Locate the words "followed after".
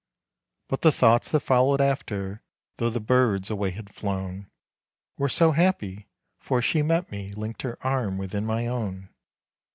1.41-2.41